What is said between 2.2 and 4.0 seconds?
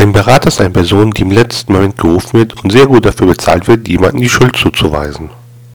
wird und sehr gut dafür bezahlt wird,